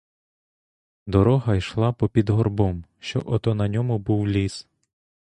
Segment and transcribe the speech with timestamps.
[1.07, 4.67] Дорога йшла попід горбом, що ото на ньому був ліс.